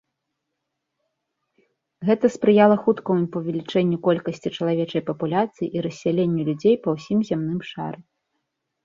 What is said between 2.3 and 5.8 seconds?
спрыяла хуткаму павелічэнню колькасці чалавечай папуляцыі